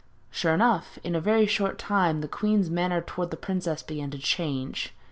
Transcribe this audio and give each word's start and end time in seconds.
Sure 0.31 0.51
enough, 0.55 0.97
in 1.03 1.13
a 1.13 1.21
very 1.21 1.45
short 1.45 1.77
time 1.77 2.21
the 2.21 2.27
queen's 2.27 2.71
manner 2.71 3.01
towards 3.01 3.29
the 3.29 3.37
princess 3.37 3.83
began 3.83 4.09
to 4.09 4.17
change. 4.17 4.95